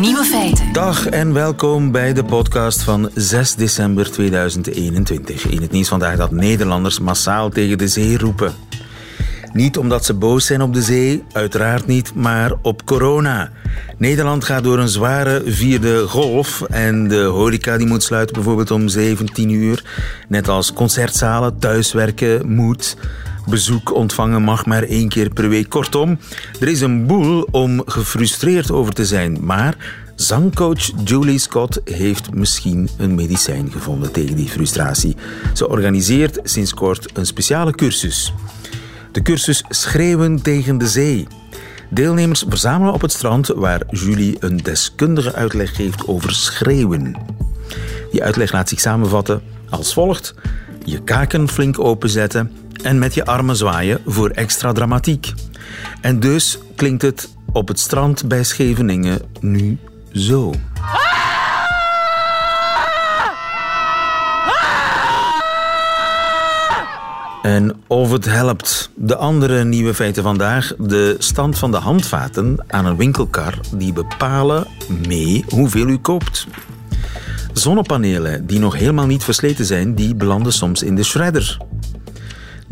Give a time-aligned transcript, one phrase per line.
[0.00, 0.72] Nieuwe feiten.
[0.72, 5.46] Dag en welkom bij de podcast van 6 december 2021.
[5.46, 8.52] In het nieuws vandaag dat Nederlanders massaal tegen de zee roepen.
[9.52, 13.50] Niet omdat ze boos zijn op de zee, uiteraard niet, maar op corona.
[13.98, 18.88] Nederland gaat door een zware vierde golf en de horeca die moet sluiten bijvoorbeeld om
[18.88, 19.84] 17 uur.
[20.28, 22.96] Net als concertzalen, thuiswerken moet.
[23.46, 25.68] Bezoek ontvangen mag maar één keer per week.
[25.68, 26.18] Kortom,
[26.60, 29.38] er is een boel om gefrustreerd over te zijn.
[29.40, 29.76] Maar
[30.14, 35.16] zangcoach Julie Scott heeft misschien een medicijn gevonden tegen die frustratie.
[35.54, 38.32] Ze organiseert sinds kort een speciale cursus.
[39.12, 41.26] De cursus Schreeuwen tegen de zee.
[41.90, 47.16] Deelnemers verzamelen op het strand waar Julie een deskundige uitleg geeft over schreeuwen.
[48.10, 50.34] Die uitleg laat zich samenvatten als volgt:
[50.84, 52.50] je kaken flink openzetten
[52.82, 55.32] en met je armen zwaaien voor extra dramatiek.
[56.00, 59.78] En dus klinkt het op het strand bij Scheveningen nu
[60.12, 60.54] zo.
[67.42, 68.90] En of het helpt.
[68.94, 70.72] De andere nieuwe feiten vandaag.
[70.78, 74.66] De stand van de handvaten aan een winkelkar die bepalen
[75.08, 76.46] mee hoeveel u koopt.
[77.52, 81.58] Zonnepanelen die nog helemaal niet versleten zijn, die belanden soms in de shredder.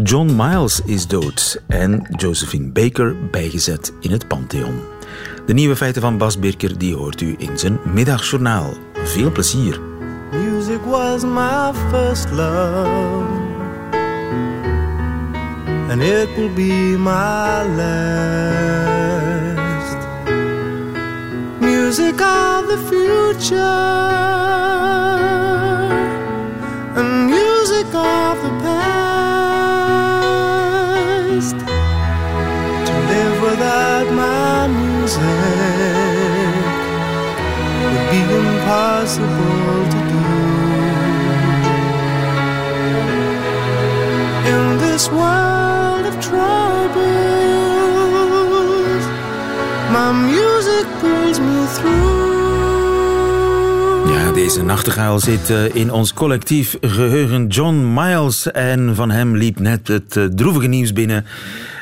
[0.03, 4.81] John Miles is dood en Josephine Baker bijgezet in het Pantheon.
[5.47, 8.73] De nieuwe feiten van Bas Birker die hoort u in zijn middagjournaal.
[9.05, 9.81] Veel plezier.
[10.33, 13.25] Music was my first love
[15.89, 18.37] And it will be my last
[21.61, 23.59] Music of the future
[26.95, 29.04] And music of the past
[35.25, 36.65] music
[37.91, 40.25] Would be impossible to do
[44.53, 47.05] In this world of troubles
[49.91, 52.25] My music pulls me through
[54.07, 57.47] Ja, deze nachtegaal zit eh, in ons collectief geheugen.
[57.47, 58.51] John Miles.
[58.53, 61.25] En van hem liep net het eh, droevige nieuws binnen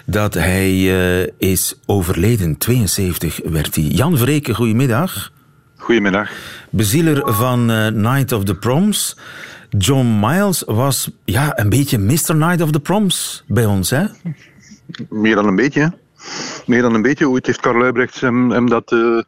[0.06, 2.58] dat hij eh, is overleden.
[2.58, 3.84] 72 werd hij.
[3.84, 5.32] Jan Vreken, goedemiddag.
[5.76, 6.30] Goedemiddag.
[6.70, 9.16] Bezieler van eh, Night of the Proms.
[9.78, 12.36] John Miles was ja, een beetje Mr.
[12.36, 14.04] Night of the Proms bij ons, hè?
[15.08, 15.80] Meer dan een beetje.
[15.80, 15.88] hè?
[16.66, 17.28] Meer dan een beetje.
[17.28, 19.18] Ooit heeft Karl Luibrechts hem, hem dat eh,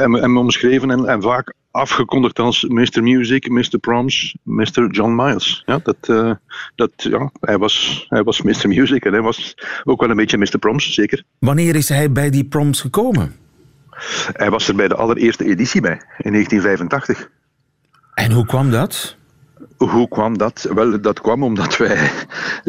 [0.00, 3.02] hem, hem omschreven en, en vaak afgekondigd als Mr.
[3.02, 3.78] Music, Mr.
[3.80, 4.90] Proms, Mr.
[4.90, 5.62] John Miles.
[5.66, 6.32] Ja, dat, eh,
[6.74, 8.68] dat, ja, hij, was, hij was Mr.
[8.68, 9.54] Music en hij was
[9.84, 10.58] ook wel een beetje Mr.
[10.58, 11.24] Proms, zeker.
[11.38, 13.36] Wanneer is hij bij die proms gekomen?
[14.32, 17.30] Hij was er bij de allereerste editie bij, in 1985.
[18.14, 19.16] En hoe kwam dat?
[19.88, 20.68] Hoe kwam dat?
[20.74, 22.10] Wel, dat kwam omdat wij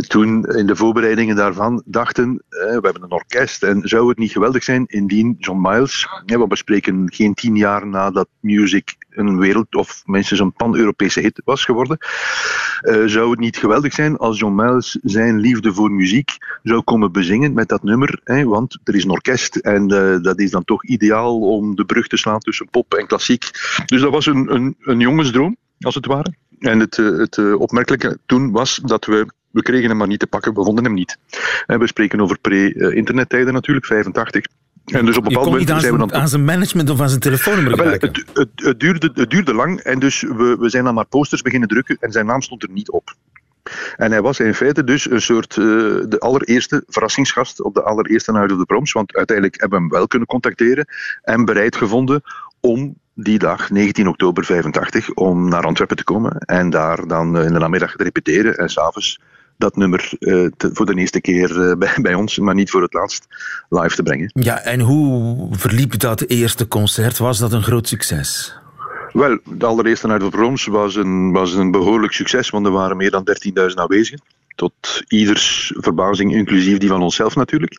[0.08, 4.32] toen in de voorbereidingen daarvan dachten, eh, we hebben een orkest en zou het niet
[4.32, 10.04] geweldig zijn indien John Miles, we spreken geen tien jaar nadat music een wereld of
[10.06, 11.98] minstens een pan-Europese hit was geworden,
[12.82, 17.12] eh, zou het niet geweldig zijn als John Miles zijn liefde voor muziek zou komen
[17.12, 20.86] bezingen met dat nummer, want er is een orkest en eh, dat is dan toch
[20.86, 23.50] ideaal om de brug te slaan tussen pop en klassiek.
[23.86, 26.34] Dus dat was een, een, een jongensdroom, als het ware.
[26.62, 30.20] En het, eh, het eh, opmerkelijke toen was dat we, we kregen hem maar niet
[30.20, 31.18] te pakken, we vonden hem niet.
[31.66, 34.46] En we spreken over pre-internettijden natuurlijk, 85.
[34.86, 37.02] En dus op een bepaald moment aan zijn we zijn, dan aan zijn management of
[37.02, 38.08] aan zijn telefoonnummer wel, geraken.
[38.08, 41.42] het, het, het, duurde, het duurde lang en dus we, we zijn dan maar posters
[41.42, 43.16] beginnen drukken en zijn naam stond er niet op.
[43.98, 45.64] En hij was in feite dus een soort eh,
[46.08, 49.94] de allereerste verrassingsgast op de allereerste Night of the Proms, want uiteindelijk hebben we hem
[49.94, 50.86] wel kunnen contacteren
[51.22, 52.22] en bereid gevonden
[52.60, 57.46] om die dag, 19 oktober 85, om naar Antwerpen te komen en daar dan eh,
[57.46, 59.20] in de namiddag te repeteren en s'avonds
[59.58, 62.82] dat nummer eh, te- voor de eerste keer eh, bij, bij ons, maar niet voor
[62.82, 63.28] het laatst,
[63.70, 64.30] live te brengen.
[64.34, 67.18] Ja, en hoe verliep dat eerste concert?
[67.18, 68.56] Was dat een groot succes?
[69.14, 72.97] Wel, de allereerste of the Proms was een, was een behoorlijk succes, want er waren
[72.97, 73.28] meer dan
[73.70, 74.22] 13.000 aanwezigen.
[74.61, 77.78] Tot ieders verbazing, inclusief die van onszelf natuurlijk.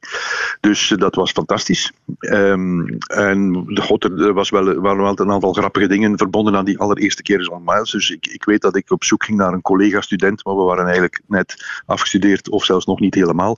[0.61, 1.93] Dus eh, dat was fantastisch.
[2.19, 6.79] Ehm, en god, er was wel, waren wel een aantal grappige dingen verbonden aan die
[6.79, 7.91] allereerste keer John Miles.
[7.91, 10.85] Dus ik, ik weet dat ik op zoek ging naar een collega-student, maar we waren
[10.85, 13.57] eigenlijk net afgestudeerd of zelfs nog niet helemaal.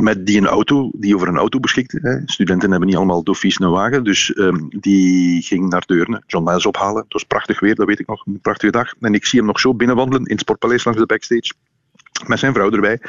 [0.00, 1.98] Met die een auto, die over een auto beschikte.
[2.02, 2.20] Hè.
[2.24, 6.66] Studenten hebben niet allemaal dofies een wagen, dus ehm, die ging naar Deurne, John Miles
[6.66, 7.02] ophalen.
[7.02, 8.94] Het was prachtig weer, dat weet ik nog, een prachtige dag.
[9.00, 11.52] En ik zie hem nog zo binnenwandelen in het Sportpaleis langs de backstage.
[12.26, 13.00] Met zijn vrouw erbij.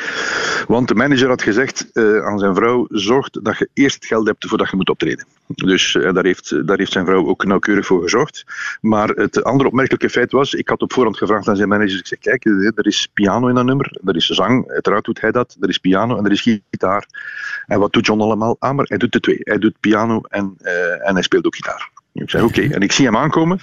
[0.68, 4.48] Want de manager had gezegd uh, aan zijn vrouw: zorg dat je eerst geld hebt
[4.48, 5.26] voordat je moet optreden.
[5.48, 8.46] Dus uh, daar, heeft, daar heeft zijn vrouw ook nauwkeurig voor gezorgd.
[8.82, 12.08] Maar het andere opmerkelijke feit was: ik had op voorhand gevraagd aan zijn manager: ik
[12.08, 15.58] zeg, kijk, er is piano in dat nummer, er is zang, uiteraard doet hij dat,
[15.60, 17.06] er is piano en er is gitaar.
[17.66, 18.56] En wat doet John allemaal?
[18.60, 19.40] Ah, maar hij doet de twee.
[19.40, 20.56] Hij doet piano en,
[21.04, 21.90] en hij speelt ook gitaar.
[22.14, 22.62] Ik zeg: oké.
[22.62, 23.60] En ik zie hem aankomen.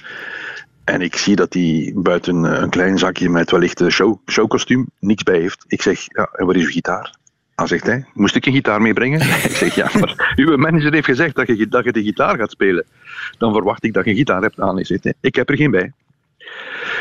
[0.86, 5.22] En ik zie dat hij buiten een klein zakje met wellicht een show, showkostuum niks
[5.22, 5.64] bij heeft.
[5.68, 7.14] Ik zeg, ja, en waar is uw gitaar?
[7.54, 9.20] Dan zegt hij, moest ik een gitaar meebrengen?
[9.50, 12.50] ik zeg, ja, maar uw manager heeft gezegd dat je, dat je de gitaar gaat
[12.50, 12.84] spelen.
[13.38, 14.74] Dan verwacht ik dat je een gitaar hebt aan.
[14.74, 15.92] Hij zegt, ik heb er geen bij.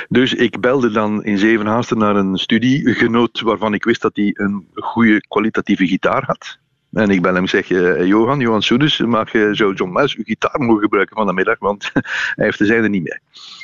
[0.09, 4.67] Dus ik belde dan in Zevenhaasten naar een studiegenoot waarvan ik wist dat hij een
[4.73, 6.57] goede kwalitatieve gitaar had.
[6.95, 7.67] En ik bel hem zeg,
[8.07, 11.91] Johan, Johan Soedes, mag zo John Muis uw gitaar mogen gebruiken van de middag, want
[12.35, 13.19] hij heeft de zijde niet meer.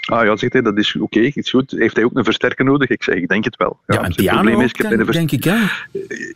[0.06, 1.72] Ah ja, zegt hij, dat is oké, okay, is goed.
[1.72, 2.90] Heeft hij ook een versterker nodig?
[2.90, 3.80] Ik zeg, ik denk het wel.
[3.88, 5.70] Ja, ja een piano is, ik denk ik, ja.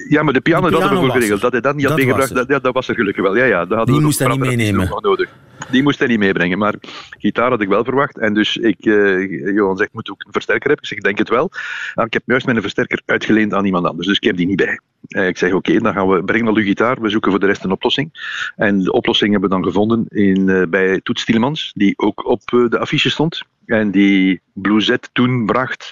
[0.09, 1.41] Ja, maar de piano, dat hadden we voor geregeld.
[1.41, 3.35] Dat hij dat niet had meegebracht, dat, ja, dat was er gelukkig wel.
[3.35, 4.89] Ja, ja, dat Die moest hij niet meenemen.
[5.01, 5.29] Nodig.
[5.69, 6.75] Die moest hij niet meebrengen, maar
[7.09, 8.17] gitaar had ik wel verwacht.
[8.17, 10.83] En dus, ik, uh, Johan zegt, moet ook een versterker hebben?
[10.83, 11.51] Ik zeg, ik denk het wel.
[11.93, 14.55] Ah, ik heb juist mijn versterker uitgeleend aan iemand anders, dus ik heb die niet
[14.55, 14.79] bij.
[15.07, 17.45] Uh, ik zeg, oké, dan gaan we, breng al uw gitaar, we zoeken voor de
[17.45, 18.09] rest een oplossing.
[18.55, 22.41] En de oplossing hebben we dan gevonden in, uh, bij Toets Tielemans, die ook op
[22.45, 23.43] de affiche stond.
[23.65, 25.91] En die Bluezet toen bracht,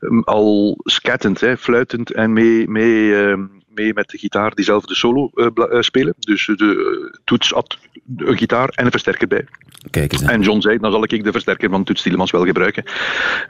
[0.00, 3.38] um, al scattend, hè, fluitend en mee, mee, uh,
[3.74, 6.14] mee met de gitaar diezelfde solo uh, uh, spelen.
[6.18, 7.78] Dus de toets had
[8.16, 9.46] een gitaar en een versterker bij.
[9.90, 12.84] Kijk eens, en John zei, dan zal ik de versterker van Toets Tielemans wel gebruiken.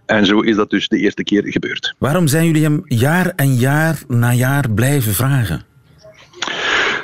[0.07, 1.95] En zo is dat dus de eerste keer gebeurd.
[1.99, 5.65] Waarom zijn jullie hem jaar en jaar na jaar blijven vragen?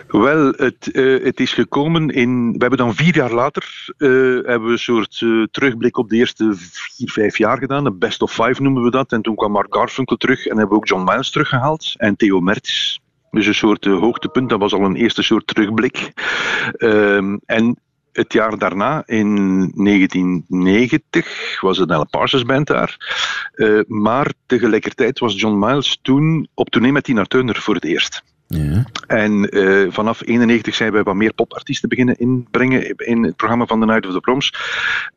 [0.08, 2.52] Wel, het, uh, het is gekomen in.
[2.52, 4.08] We hebben dan vier jaar later uh,
[4.46, 7.87] hebben we een soort uh, terugblik op de eerste vier, vijf jaar gedaan.
[7.87, 9.12] Een best of five noemen we dat.
[9.12, 11.94] En toen kwam Mark Garfunkel terug en hebben we ook John Miles teruggehaald.
[11.96, 13.00] En Theo Mertens.
[13.31, 14.49] Dus een soort hoogtepunt.
[14.49, 16.12] Dat was al een eerste soort terugblik.
[16.77, 17.79] Ehm, en
[18.12, 19.35] het jaar daarna, in
[19.75, 22.97] 1990, was het een Parsons Band daar.
[23.55, 28.23] Uh, maar tegelijkertijd was John Miles toen op tournee met Tina Turner voor het eerst.
[29.06, 33.81] En uh, vanaf 91 zijn wij wat meer popartiesten beginnen inbrengen in het programma van
[33.81, 34.55] The Night of the Proms.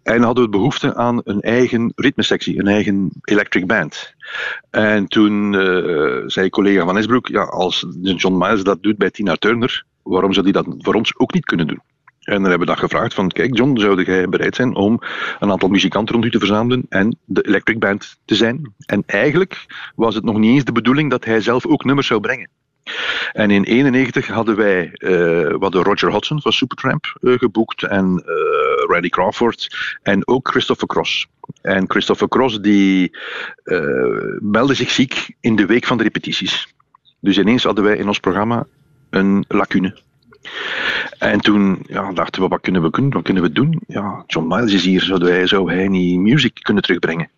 [0.04, 4.14] En hadden we behoefte aan een eigen ritmesectie, een eigen electric band.
[4.70, 9.36] En toen uh, zei collega Van Esbroek, ja, als John Miles dat doet bij Tina
[9.36, 11.82] Turner, waarom zou hij dat voor ons ook niet kunnen doen?
[12.20, 15.00] En dan hebben we dat gevraagd van, kijk John, zou jij bereid zijn om
[15.40, 18.74] een aantal muzikanten rond u te verzamelen en de electric band te zijn?
[18.86, 19.66] En eigenlijk
[19.96, 22.50] was het nog niet eens de bedoeling dat hij zelf ook nummers zou brengen.
[23.34, 28.24] En in 1991 hadden wij uh, wat de Roger Hodgson van Supertramp uh, geboekt en
[28.26, 28.34] uh,
[28.88, 29.68] Randy Crawford
[30.02, 31.28] en ook Christopher Cross.
[31.62, 33.18] En Christopher Cross die
[34.40, 36.74] meldde zich ziek in de week van de repetities.
[37.20, 38.68] Dus ineens hadden wij in ons programma
[39.10, 40.02] een lacune.
[41.18, 43.10] En toen ja, dachten we, wat kunnen we doen?
[43.10, 43.82] Wat kunnen we doen?
[43.88, 47.30] Ja, John Miles is hier, zou hij, zou hij niet music kunnen terugbrengen?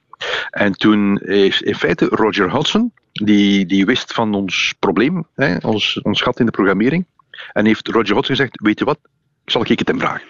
[0.50, 6.00] En toen heeft in feite Roger Hodgson, die, die wist van ons probleem, hè, ons,
[6.02, 7.06] ons gat in de programmering,
[7.54, 9.00] en heeft Roger Hodgson gezegd, weet je wat,
[9.46, 10.28] zal ik het hem vragen.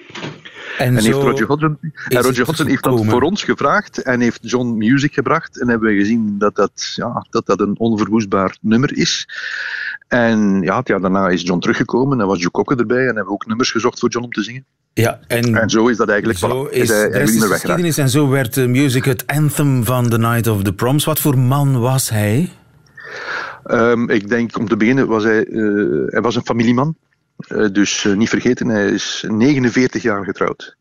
[0.77, 1.77] En, en heeft Roger Hodgson,
[2.07, 5.61] en Roger Hodgson heeft dat voor ons gevraagd en heeft John Music gebracht.
[5.61, 9.27] En hebben we gezien dat dat, ja, dat, dat een onverwoestbaar nummer is.
[10.07, 12.99] En ja, jaar daarna is John teruggekomen en was Joe Cocker erbij.
[12.99, 14.65] En hebben we ook nummers gezocht voor John om te zingen.
[15.01, 16.39] Ja, en, en zo is dat eigenlijk.
[16.39, 20.17] Zo voilà, is hij, de geschiedenis en zo werd uh, Music het anthem van The
[20.17, 21.05] Night of the Proms.
[21.05, 22.51] Wat voor man was hij?
[23.67, 26.95] Um, ik denk, om te beginnen, was hij, uh, hij was een familieman.
[27.47, 30.75] Uh, dus uh, niet vergeten, hij is 49 jaar getrouwd.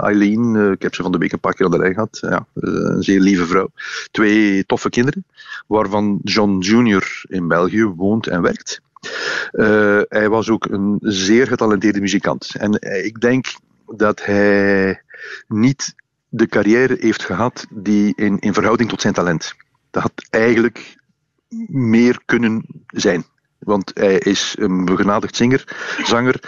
[0.00, 2.18] Eileen, ik heb ze van de week een paar keer aan de rij gehad.
[2.20, 3.70] Ja, een zeer lieve vrouw.
[4.10, 5.24] Twee toffe kinderen,
[5.66, 7.22] waarvan John Jr.
[7.28, 8.80] in België woont en werkt.
[10.08, 12.54] Hij was ook een zeer getalenteerde muzikant.
[12.58, 12.72] En
[13.04, 13.46] ik denk
[13.86, 15.02] dat hij
[15.48, 15.94] niet
[16.28, 19.54] de carrière heeft gehad die in, in verhouding tot zijn talent.
[19.90, 20.96] Dat had eigenlijk
[21.68, 23.24] meer kunnen zijn.
[23.58, 25.64] Want hij is een begenadigd zinger,
[26.04, 26.40] zanger.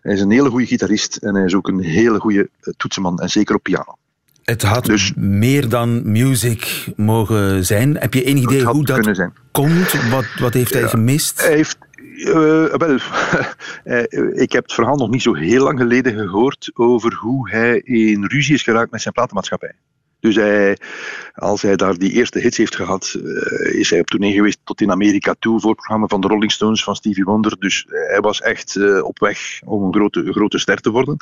[0.00, 3.18] Hij is een hele goede gitarist en hij is ook een hele goede toetsenman.
[3.18, 3.96] En zeker op piano.
[4.42, 7.96] Het had dus, meer dan music mogen zijn.
[7.96, 9.32] Heb je enig idee hoe dat zijn.
[9.52, 10.08] komt?
[10.10, 11.40] Wat, wat heeft hij gemist?
[11.40, 11.78] Hij heeft
[12.24, 12.98] uh, wel,
[14.44, 18.24] ik heb het verhaal nog niet zo heel lang geleden gehoord over hoe hij in
[18.24, 19.74] ruzie is geraakt met zijn platenmaatschappij.
[20.22, 20.78] Dus hij,
[21.34, 24.80] als hij daar die eerste hits heeft gehad, uh, is hij op tournee geweest tot
[24.80, 27.56] in Amerika toe voor het programma van de Rolling Stones van Stevie Wonder.
[27.58, 31.16] Dus hij was echt uh, op weg om een grote, grote ster te worden.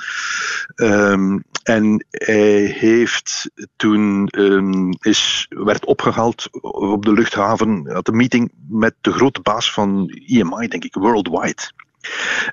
[0.76, 8.52] Um, En hij heeft toen um, is, werd opgehaald op de luchthaven, had een meeting
[8.69, 11.73] met de grote baas van EMI, denk ik, Worldwide.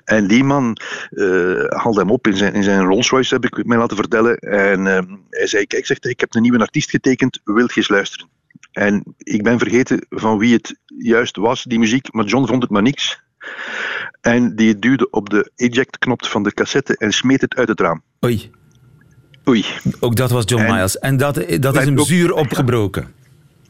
[0.04, 0.76] En die man
[1.10, 4.36] uh, haalde hem op in zijn, in zijn Rolls Royce, heb ik mij laten vertellen.
[4.36, 4.98] En uh,
[5.30, 8.28] hij zei: Kijk, zegt ik heb een nieuwe artiest getekend, wil je eens luisteren?
[8.72, 12.70] En ik ben vergeten van wie het juist was, die muziek, maar John vond het
[12.70, 13.20] maar niks.
[14.20, 18.02] En die duwde op de eject-knop van de cassette en smeet het uit het raam.
[18.24, 18.50] Oei.
[19.48, 19.64] Oei.
[20.00, 20.98] Ook dat was John Miles.
[20.98, 23.12] En dat, dat is hem zuur opgebroken.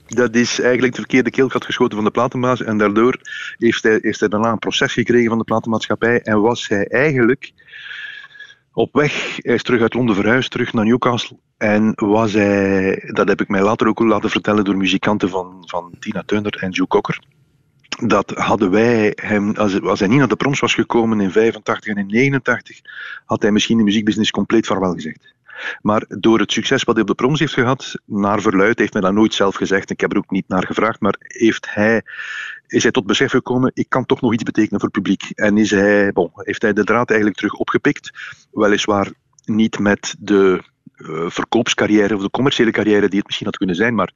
[0.09, 2.63] Dat is eigenlijk de verkeerde keelgat geschoten van de platenbaas.
[2.63, 3.21] En daardoor
[3.57, 6.21] heeft hij, heeft hij daarna een proces gekregen van de platenmaatschappij.
[6.21, 7.53] En was hij eigenlijk
[8.73, 9.37] op weg.
[9.37, 11.39] Hij is terug uit Londen verhuisd, terug naar Newcastle.
[11.57, 15.95] En was hij, dat heb ik mij later ook laten vertellen door muzikanten van, van
[15.99, 17.19] Tina Turner en Joe Cocker
[18.07, 21.95] dat hadden wij hem, als, als hij niet naar de proms was gekomen in 85
[21.95, 22.81] en in 89,
[23.25, 25.35] had hij misschien de muziekbusiness compleet vaarwel gezegd.
[25.81, 29.03] Maar door het succes wat hij op de proms heeft gehad, naar verluid, heeft hij
[29.03, 32.03] dat nooit zelf gezegd, ik heb er ook niet naar gevraagd, maar heeft hij,
[32.67, 35.31] is hij tot besef gekomen, ik kan toch nog iets betekenen voor het publiek.
[35.35, 38.11] En is hij, bon, heeft hij de draad eigenlijk terug opgepikt,
[38.51, 39.13] weliswaar
[39.45, 40.63] niet met de
[40.97, 44.13] uh, verkoopscarrière of de commerciële carrière die het misschien had kunnen zijn, maar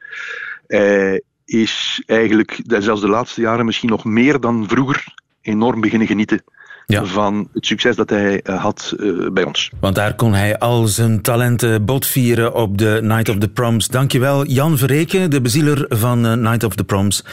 [1.45, 6.45] is eigenlijk zelfs de laatste jaren misschien nog meer dan vroeger enorm beginnen genieten
[7.01, 9.71] van het succes dat hij eh, had uh, bij ons.
[9.81, 13.89] Want daar kon hij al zijn talenten botvieren op de Night of the Proms.
[13.89, 17.25] Dankjewel Jan Verreken, de bezieler van uh, Night of the Proms.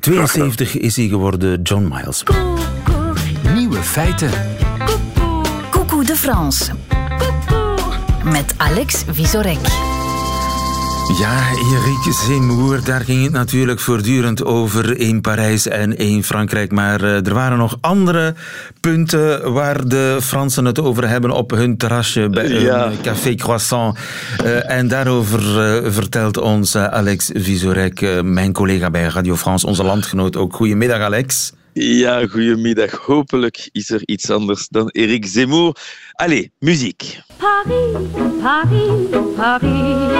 [0.00, 2.22] 72 is hij geworden, John Miles.
[3.54, 4.30] Nieuwe feiten.
[5.70, 6.72] Coucou de France.
[8.24, 9.91] Met Alex Visorek.
[11.08, 16.72] Ja, Erik Zemmour, daar ging het natuurlijk voortdurend over in Parijs en in Frankrijk.
[16.72, 18.34] Maar uh, er waren nog andere
[18.80, 22.90] punten waar de Fransen het over hebben op hun terrasje bij ja.
[23.02, 23.98] Café Croissant.
[24.44, 30.36] Uh, en daarover uh, vertelt ons Alex Visorek, mijn collega bij Radio France, onze landgenoot
[30.36, 30.54] ook.
[30.54, 31.52] Goedemiddag, Alex.
[31.74, 32.90] Ja, goedemiddag.
[32.90, 35.76] Hopelijk is er iets anders dan Eric Zemmour.
[36.12, 37.20] Allez, muziek.
[37.36, 38.08] Paris,
[38.42, 38.90] Paris,
[39.36, 40.12] Paris.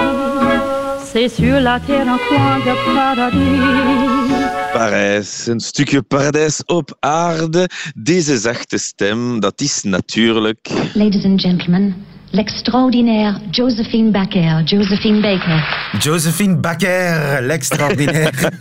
[1.11, 4.71] C'est sur la terre un coin de paradis.
[4.73, 7.69] Parijs, een stukje paradijs op aarde.
[7.95, 10.69] Deze zachte stem, dat is natuurlijk...
[10.93, 14.63] Ladies and gentlemen, l'extraordinaire Josephine Baker.
[14.65, 15.63] Josephine Baker.
[15.99, 18.51] Josephine Baker, l'extraordinaire.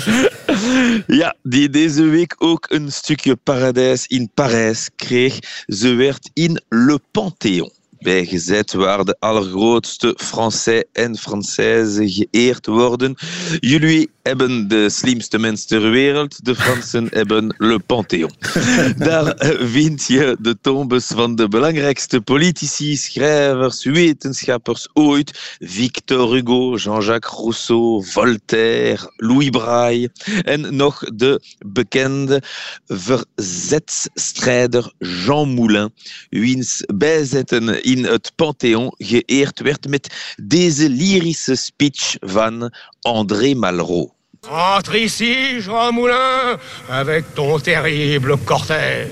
[1.20, 5.38] ja, die deze week ook een stukje paradijs in Parijs kreeg.
[5.66, 13.14] Ze werd in Le Panthéon bijgezet, waar de allergrootste Français en Françaises geëerd worden.
[13.58, 18.32] Jullie hebben de slimste mens ter wereld, de Fransen hebben Le Panthéon.
[18.96, 25.56] Daar vind je de tombes van de belangrijkste politici, schrijvers, wetenschappers ooit.
[25.58, 30.10] Victor Hugo, Jean-Jacques Rousseau, Voltaire, Louis Braille
[30.42, 32.42] en nog de bekende
[32.86, 35.92] verzetstrijder Jean Moulin,
[36.28, 44.12] wiens bijzetten in het Panthéon geëerd werd met deze lyrische speech van André Malraux.
[44.48, 49.08] Entre ici, Jean Moulin, avec ton terrible cortège.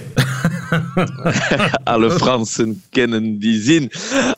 [1.84, 3.90] Alle Fransen kennen die zin.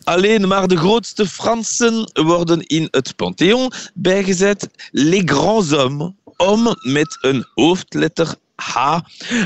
[0.04, 4.68] Alleen maar de grootste Fransen worden in het Panthéon bijgezet.
[4.90, 8.98] Les grands hommes, om met een hoofdletter H,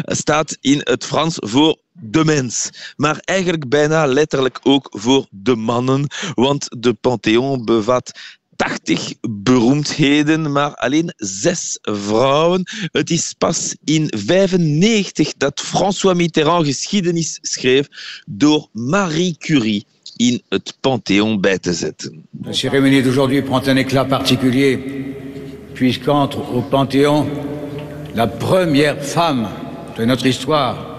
[0.04, 2.70] staat in het Frans voor de mens.
[2.96, 8.12] Maar eigenlijk bijna letterlijk ook voor de mannen, want de Panthéon bevat
[8.66, 12.62] 80 beroemdheden, maar alleen zes vrouwen.
[12.92, 17.88] Het is pas in 95 dat François Mitterrand geschiedenis schreef
[18.26, 22.26] door Marie Curie in het Panthéon bij te zetten.
[22.42, 24.78] La cérémonie d'aujourd'hui prend un éclat particulier
[25.72, 27.26] puisqu'entre au Panthéon
[28.14, 29.48] la première femme
[29.96, 30.93] de notre histoire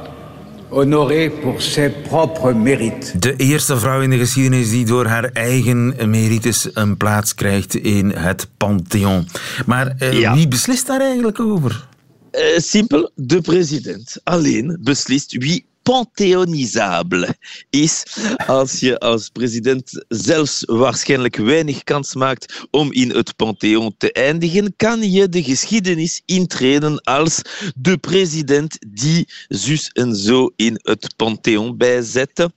[0.75, 3.13] honoré pour ses propres mérites.
[3.19, 8.09] De eerste vrouw in de geschiedenis die door haar eigen merites een plaats krijgt in
[8.09, 9.27] het Pantheon.
[9.65, 10.33] Maar uh, ja.
[10.33, 11.87] wie beslist daar eigenlijk over?
[12.31, 17.37] Uh, simpel, de president alleen beslist wie panthéonisable
[17.69, 18.03] is
[18.47, 24.73] als je als president zelfs waarschijnlijk weinig kans maakt om in het Pantheon te eindigen,
[24.75, 27.41] kan je de geschiedenis intreden als
[27.75, 32.51] de president die zus en zo in het Pantheon bijzette.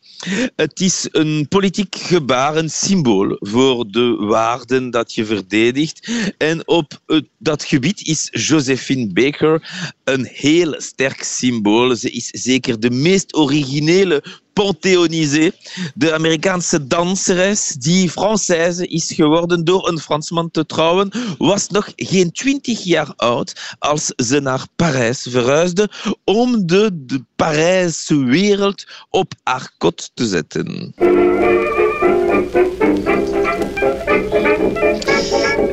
[0.57, 6.11] Het is een politiek gebaar, een symbool voor de waarden dat je verdedigt.
[6.39, 7.01] En op
[7.39, 9.71] dat gebied is Josephine Baker
[10.05, 11.97] een heel sterk symbool.
[11.97, 14.23] Ze is zeker de meest originele
[14.53, 15.53] Panthéonisé.
[15.95, 22.33] De Amerikaanse danseres die Française is geworden door een Fransman te trouwen, was nog geen
[22.33, 25.91] twintig jaar oud als ze naar Parijs verhuisde
[26.25, 30.95] om de, de Parijse wereld op haar kot te zetten.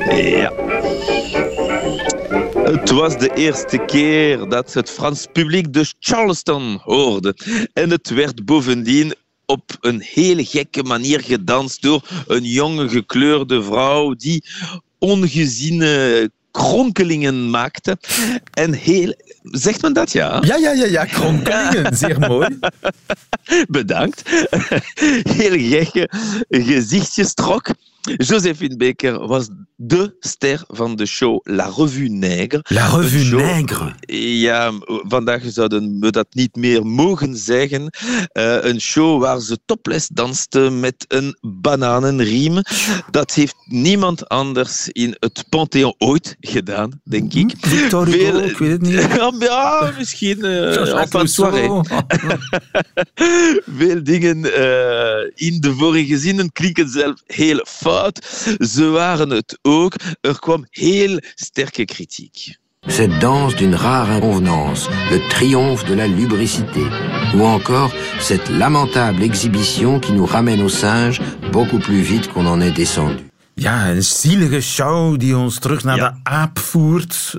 [0.10, 0.75] Ja.
[2.66, 7.36] Het was de eerste keer dat het Frans publiek de Charleston hoorde.
[7.74, 9.14] En het werd bovendien
[9.46, 14.44] op een hele gekke manier gedanst door een jonge gekleurde vrouw die
[15.00, 17.98] ongeziene kronkelingen maakte.
[18.54, 19.16] En heel...
[19.44, 20.42] Zegt men dat, ja?
[20.46, 21.96] Ja, ja, ja, ja kronkelingen.
[21.98, 22.60] Zeer mooi.
[23.68, 24.30] Bedankt.
[25.24, 26.10] Heel gekke
[26.50, 27.68] gezichtjes trok.
[28.18, 32.60] Josephine Baker was de ster van de show La Revue Nègre.
[32.68, 33.94] La Revue show- Nègre.
[34.40, 34.72] Ja,
[35.08, 37.90] vandaag zouden we dat niet meer mogen zeggen.
[38.32, 42.62] Eh, een show waar ze topless danste met een bananenriem.
[43.12, 47.54] Dat heeft niemand anders in het Pantheon ooit gedaan, denk ik.
[47.60, 48.94] Victor Hugo, Veel- ik weet het niet.
[49.46, 50.40] Ja, misschien.
[50.40, 51.28] de Rousseau.
[51.28, 51.82] soirée.
[53.78, 57.94] Veel dingen eh, in de vorige zinnen klinken zelf heel fout.
[58.60, 59.94] Ze waren het ook.
[60.22, 62.56] Er kwam heel sterke kritiek.
[62.88, 66.82] Cette danse d'une rare inconvenance, le triomphe de la lubricité,
[67.34, 71.20] ou encore cette lamentable exhibition qui nous ramène au singe
[71.52, 73.24] beaucoup plus vite qu'on en est descendu.
[73.56, 76.10] Ja, een zielige show die ons terug naar Ja.
[76.10, 77.34] de aap voert.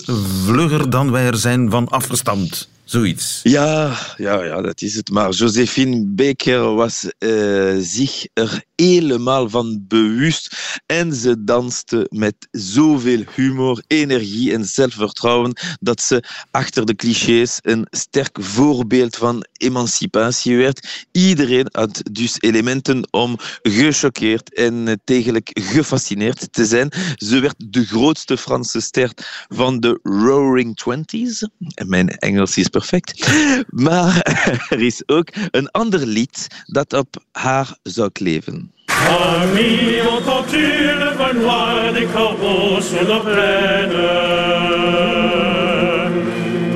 [0.45, 2.69] Vlugger dan wij er zijn van afgestamd.
[2.87, 3.41] Zoiets.
[3.43, 5.11] Ja, ja, ja, dat is het.
[5.11, 10.57] Maar Josephine Baker was eh, zich er helemaal van bewust.
[10.87, 17.87] En ze danste met zoveel humor, energie en zelfvertrouwen dat ze achter de clichés een
[17.91, 21.07] sterk voorbeeld van emancipatie werd.
[21.13, 26.93] Iedereen had dus elementen om gechoqueerd en eh, tegelijk gefascineerd te zijn.
[27.15, 29.11] Ze werd de grootste Franse ster
[29.49, 31.49] van de Roaring Twenties.
[31.75, 33.29] En mijn Engels is perfect.
[33.71, 34.21] Maar
[34.75, 38.71] er is ook een ander lied dat op haar zou kleven.
[38.87, 40.67] Ami, entends-tu
[41.03, 43.95] le vol noir des corbeaux sur nos plaines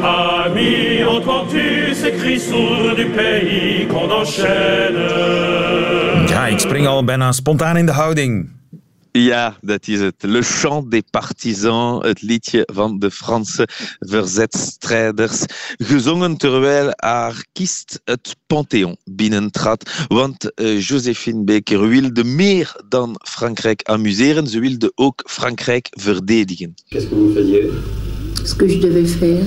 [0.03, 5.09] Ami, entends-tu ces cris sourds du pays qu'on enchaîne
[6.29, 8.60] Ja, ik spring al bijna spontaan in de houding.
[9.13, 10.15] Ja, dat is het.
[10.19, 13.69] Le Chant des Partisans, het liedje van de Franse
[13.99, 15.45] verzetstrijders.
[15.77, 19.91] Gezongen terwijl haar kist het Panthéon binnentrad.
[20.09, 26.75] Want eh, Josephine Baker wilde meer dan Frankrijk amuseren, ze wilde ook Frankrijk verdedigen.
[26.89, 27.71] Qu'est-ce que vous faisiez
[28.45, 29.45] Ce que je devais faire,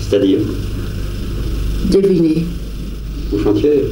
[0.00, 0.40] C'est-à-dire
[1.90, 2.44] deviner.
[3.30, 3.82] Vous chantiez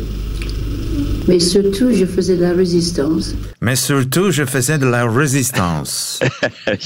[1.29, 3.35] Mais surtout, je faisais de la résistance.
[3.61, 6.19] Mais surtout, je faisais de la résistance.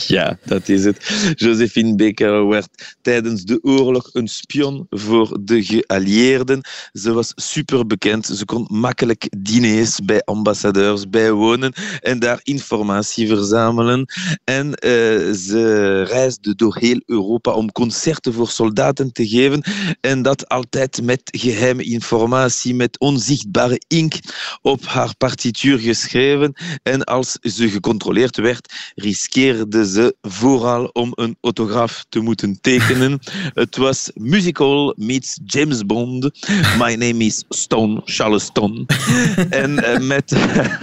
[0.09, 0.97] Ja, dat is het.
[1.35, 6.61] Josephine Baker werd tijdens de oorlog een spion voor de geallieerden.
[6.93, 8.27] Ze was superbekend.
[8.27, 14.07] Ze kon makkelijk diners bij ambassadeurs bijwonen en daar informatie verzamelen.
[14.45, 14.91] En eh,
[15.33, 19.63] ze reisde door heel Europa om concerten voor soldaten te geven.
[20.01, 24.15] En dat altijd met geheime informatie, met onzichtbare ink
[24.63, 26.53] op haar partituur geschreven.
[26.83, 33.19] En als ze gecontroleerd werd, riskeerde ze vooral om een autograaf te moeten tekenen.
[33.55, 36.31] Het was musical meets James Bond.
[36.79, 38.87] My name is Stone, Charles Stone.
[39.51, 40.37] en eh, met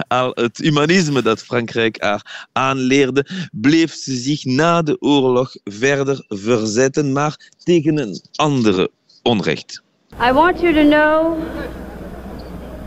[0.08, 7.12] al het humanisme dat Frankrijk haar aanleerde, bleef ze zich na de oorlog verder verzetten,
[7.12, 8.90] maar tegen een andere
[9.22, 9.82] onrecht.
[10.20, 11.36] I want you to know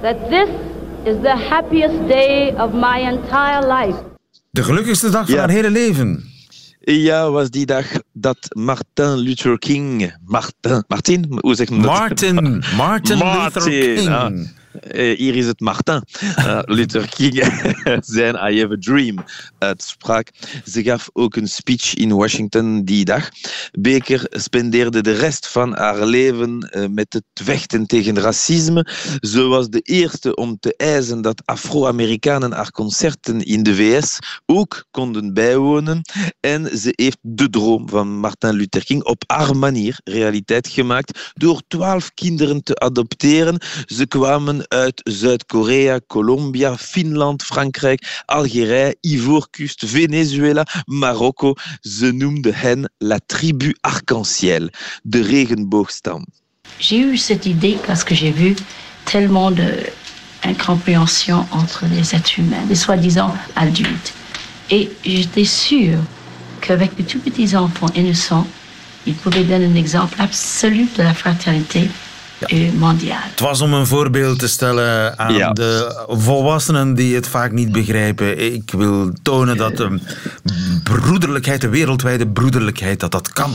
[0.02, 0.50] that this
[1.04, 3.98] is the happiest day of my entire life.
[4.52, 5.40] De gelukkigste dag van Ja.
[5.40, 6.24] haar hele leven.
[6.80, 10.14] Ja, was die dag dat Martin Luther King...
[10.26, 11.26] Martin, Martin?
[11.40, 11.86] Hoe zeg je dat?
[11.86, 12.36] Martin,
[12.78, 14.08] Martin Luther King.
[14.10, 14.32] ah.
[14.82, 16.02] Eh, hier is het Martin.
[16.36, 17.34] Eh, Luther King
[18.18, 19.24] zijn I Have a Dream
[19.58, 20.32] uitspraak.
[20.66, 23.30] Ze gaf ook een speech in Washington die dag.
[23.72, 28.88] Baker spendeerde de rest van haar leven eh, met het vechten tegen racisme.
[29.20, 34.86] Ze was de eerste om te eisen dat Afro-Amerikanen haar concerten in de VS ook
[34.92, 36.02] konden bijwonen.
[36.40, 41.62] En ze heeft de droom van Martin Luther King op haar manier realiteit gemaakt door
[41.68, 43.62] twaalf kinderen te adopteren.
[43.86, 51.56] Ze kwamen uit Zuid-Korea, Colombia, Finland, Frankrijk, Algerije, Ivoorkust, Venezuela, Marokko.
[51.82, 54.70] Ze noemde hen La Tribu Arc-en-Ciel,
[55.04, 56.26] de regenboogstam.
[56.80, 58.56] J'ai eu cette idée parce que j'ai vu
[59.06, 59.90] tellement de
[60.44, 64.14] incompréhension entre les êtres humains, les soi-disant adultes.
[64.70, 66.00] Et j'étais sûre
[66.62, 68.48] qu'avec de tout petits enfants innocents,
[69.06, 71.90] ils pouvaient donner un exemple absolu de la fraternité
[72.40, 73.22] euh, mondiale.
[73.30, 75.54] Het was om een voorbeeld te stellen aan Ja.
[75.54, 78.54] de volwassenen die het vaak niet begrijpen.
[78.54, 80.00] Ik wil tonen dat de
[80.84, 83.52] broederlijkheid, de wereldwijde broederlijkheid, dat dat kan.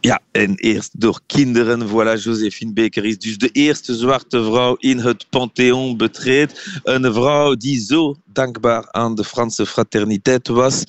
[0.00, 1.88] Ja, en eerst door kinderen.
[1.88, 6.80] Voilà, Josephine Baker is dus de eerste zwarte vrouw in het Pantheon betreedt.
[6.82, 10.84] Een vrouw die zo dankbaar aan de Franse fraterniteit was.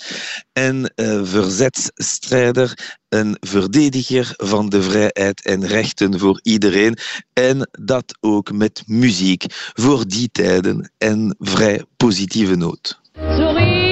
[0.54, 6.98] En eh, verzetsstrijder, een verdediger van de vrijheid en rechten voor iedereen.
[7.34, 13.00] En dat ook met muziek voor die tijden en vrij positieve noot.
[13.14, 13.88] Sourire,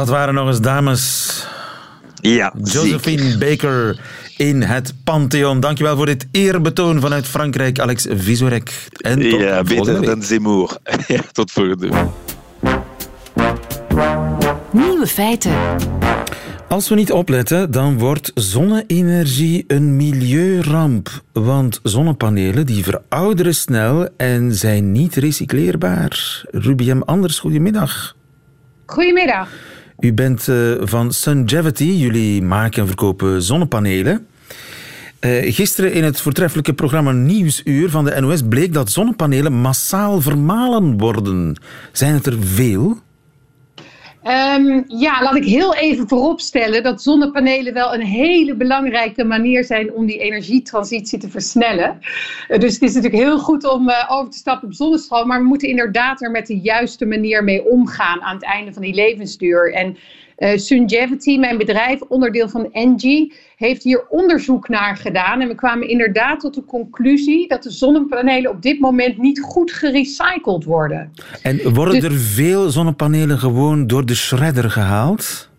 [0.00, 1.46] Dat waren nog eens dames.
[2.14, 4.00] Ja, Josephine Baker
[4.36, 5.60] in het Pantheon.
[5.60, 8.88] Dankjewel voor dit eerbetoon vanuit Frankrijk, Alex Visorek.
[8.96, 10.04] En tot Ja, beter week.
[10.06, 10.76] dan Zemmour.
[11.06, 12.04] Ja, tot volgende week.
[14.72, 15.52] Nieuwe feiten.
[16.68, 21.08] Als we niet opletten, dan wordt zonne-energie een milieuramp.
[21.32, 26.42] Want zonnepanelen die verouderen snel en zijn niet recycleerbaar.
[26.50, 28.16] Rubiem Anders, goedemiddag.
[28.86, 29.48] Goedemiddag.
[30.00, 31.84] U bent eh, van Sungevity.
[31.84, 34.26] Jullie maken en verkopen zonnepanelen.
[35.18, 40.98] Eh, gisteren in het voortreffelijke programma Nieuwsuur van de NOS bleek dat zonnepanelen massaal vermalen
[40.98, 41.56] worden.
[41.92, 42.98] Zijn het er veel?
[44.22, 49.92] Ehm, ja, laat ik heel even vooropstellen dat zonnepanelen wel een hele belangrijke manier zijn
[49.92, 51.98] om die energietransitie te versnellen.
[52.48, 55.40] Eh, dus het is natuurlijk heel goed om eh, over te stappen op zonnestroom, maar
[55.40, 58.94] we moeten inderdaad er met de juiste manier mee omgaan aan het einde van die
[58.94, 59.72] levensduur.
[59.72, 59.96] En
[60.40, 65.40] eh Sungevity, mijn bedrijf, onderdeel van Engie, heeft hier onderzoek naar gedaan.
[65.40, 69.72] En we kwamen inderdaad tot de conclusie dat de zonnepanelen op dit moment niet goed
[69.72, 71.12] gerecycled worden.
[71.42, 75.49] En worden Dus- er veel zonnepanelen gewoon door de shredder gehaald?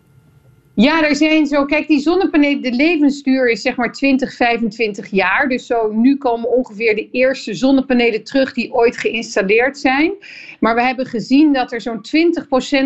[0.74, 1.66] Ja, er zijn zo.
[1.66, 5.50] Kijk, die zonnepanelen, de levensduur is zeg maar 20, 25 jaar.
[5.50, 10.14] Dus zo nu komen ongeveer de eerste zonnepanelen terug die ooit geïnstalleerd zijn.
[10.60, 12.06] Maar we hebben gezien dat er zo'n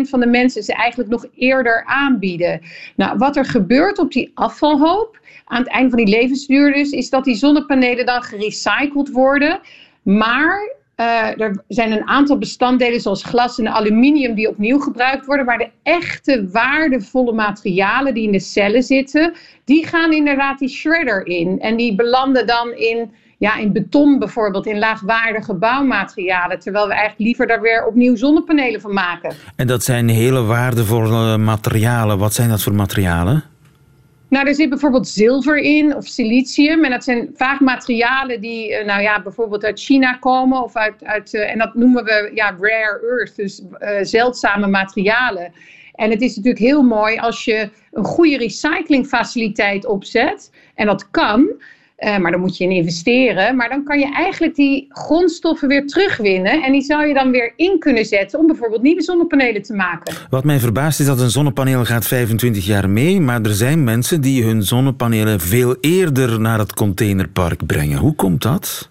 [0.06, 2.60] 20% van de mensen ze eigenlijk nog eerder aanbieden.
[2.96, 7.10] Nou, wat er gebeurt op die afvalhoop aan het einde van die levensduur dus, is
[7.10, 9.60] dat die zonnepanelen dan gerecycled worden.
[10.02, 15.46] Maar eh, er zijn een aantal bestanddelen zoals glas en aluminium die opnieuw gebruikt worden.
[15.46, 19.32] Maar de echte waardevolle materialen die in de cellen zitten,
[19.64, 21.60] die gaan inderdaad die shredder in.
[21.60, 26.58] En die belanden dan in, ja, in beton bijvoorbeeld, in laagwaardige bouwmaterialen.
[26.58, 29.34] Terwijl we eigenlijk liever daar weer opnieuw zonnepanelen van maken.
[29.56, 32.18] En dat zijn hele waardevolle materialen.
[32.18, 33.44] Wat zijn dat voor materialen?
[34.28, 36.84] Nou, er zit bijvoorbeeld zilver in of silicium.
[36.84, 40.62] En dat zijn vaak materialen die, eh, nou ja, bijvoorbeeld uit China komen.
[40.62, 45.52] Of uit, uit, eh, en dat noemen we ja, rare earth, dus eh, zeldzame materialen.
[45.94, 50.50] En het is natuurlijk heel mooi als je een goede recyclingfaciliteit opzet.
[50.74, 51.62] En dat kan,
[51.96, 53.56] eh, maar dan moet je in investeren.
[53.56, 56.62] Maar dan kan je eigenlijk die grondstoffen weer terugwinnen.
[56.62, 60.14] En die zou je dan weer in kunnen zetten om bijvoorbeeld nieuwe zonnepanelen te maken.
[60.30, 64.20] Wat mij verbaast is dat een zonnepaneel gaat 25 jaar mee, maar er zijn mensen
[64.20, 67.98] die hun zonnepanelen veel eerder naar het containerpark brengen.
[67.98, 68.90] Hoe komt dat?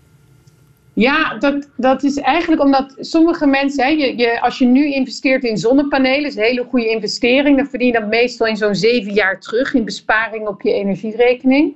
[0.94, 5.44] Ja, dat, dat is eigenlijk omdat sommige mensen, hè, je, je, als je nu investeert
[5.44, 9.14] in zonnepanelen, is een hele goede investering, dan verdien je dat meestal in zo'n zeven
[9.14, 11.76] jaar terug in besparing op je energierekening.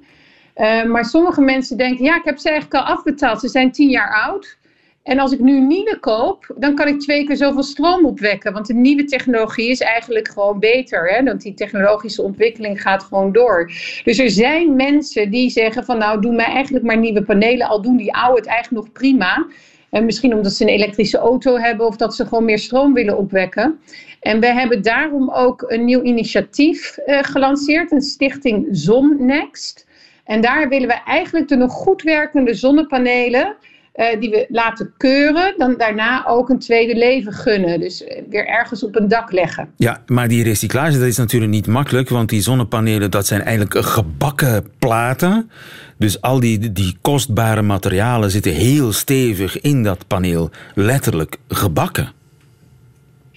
[0.60, 3.90] Uh, maar sommige mensen denken, ja, ik heb ze eigenlijk al afbetaald, ze zijn tien
[3.90, 4.58] jaar oud.
[5.04, 8.54] En als ik nu nieuwe koop, dan kan ik twee keer zoveel stroom opwekken.
[8.54, 11.10] Want de nieuwe technologie is eigenlijk gewoon beter.
[11.10, 11.24] Hè?
[11.24, 13.72] Want die technologische ontwikkeling gaat gewoon door.
[14.04, 17.68] Dus er zijn mensen die zeggen van nou, doe mij eigenlijk maar nieuwe panelen.
[17.68, 19.48] Al doen die oude het eigenlijk nog prima.
[19.90, 23.18] En misschien omdat ze een elektrische auto hebben of dat ze gewoon meer stroom willen
[23.18, 23.80] opwekken.
[24.20, 27.92] En we hebben daarom ook een nieuw initiatief uh, gelanceerd.
[27.92, 29.88] Een stichting ZonNext.
[30.30, 33.56] En daar willen we eigenlijk de nog goed werkende zonnepanelen...
[33.96, 37.80] Uh, die we laten keuren, dan daarna ook een tweede leven gunnen.
[37.80, 39.70] Dus weer ergens op een dak leggen.
[39.76, 43.86] Ja, maar die recyclage dat is natuurlijk niet makkelijk, want die zonnepanelen dat zijn eigenlijk
[43.86, 45.52] gebakken platen.
[45.98, 52.12] Dus al die, die kostbare materialen zitten heel stevig in dat paneel, letterlijk gebakken.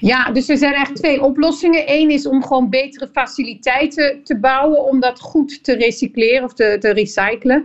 [0.02, 1.82] Ja, dus er zijn eigenlijk twee oplossingen.
[1.86, 6.76] Eén is om gewoon betere faciliteiten te bouwen om dat goed te recycleren of te,
[6.80, 7.62] te recyclen.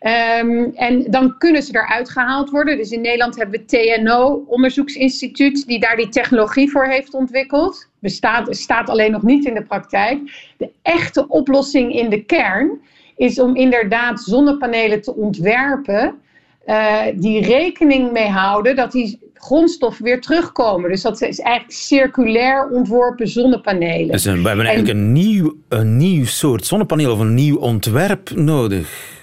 [0.00, 2.76] Ehm, en dan kunnen ze eruit gehaald worden.
[2.76, 7.88] Dus in Nederland hebben we TNO, onderzoeksinstituut, die daar die technologie voor heeft ontwikkeld.
[7.98, 10.18] Bestaat, staat alleen nog niet in de praktijk.
[10.56, 12.80] De echte oplossing in de kern
[13.16, 16.20] is om inderdaad zonnepanelen te ontwerpen.
[16.68, 20.90] Uh, die rekening mee houden dat die grondstoffen weer terugkomen.
[20.90, 24.12] Dus dat is eigenlijk circulair ontworpen zonnepanelen.
[24.12, 27.56] Dus een, we hebben eigenlijk en, een, nieuw, een nieuw soort zonnepaneel of een nieuw
[27.56, 29.16] ontwerp nodig.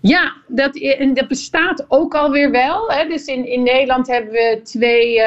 [0.00, 2.90] Ja, dat, en dat bestaat ook alweer wel.
[2.90, 3.08] Hè.
[3.08, 5.26] Dus in, in Nederland hebben we twee uh,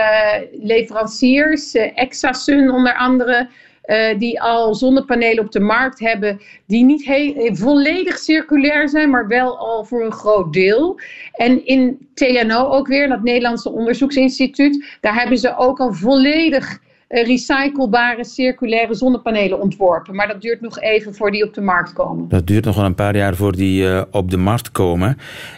[0.62, 3.48] leveranciers, uh, Exasun onder andere,
[3.88, 9.28] uh, die al zonnepanelen op de markt hebben, die niet heel, volledig circulair zijn, maar
[9.28, 11.00] wel al voor een groot deel.
[11.32, 18.26] En in TNO ook weer, dat Nederlandse onderzoeksinstituut, daar hebben ze ook al volledig recyclebare
[18.26, 20.16] circulaire zonnepanelen ontworpen.
[20.16, 22.30] Maar dat duurt nog even voor die op de markt komen.
[22.30, 25.18] Dat duurt nog wel een paar jaar voor die uh, op de markt komen.